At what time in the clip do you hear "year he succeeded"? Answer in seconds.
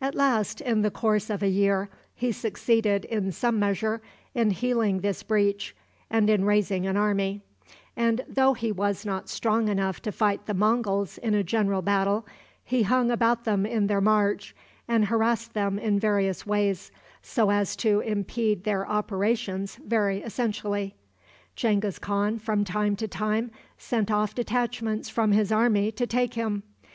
1.50-3.04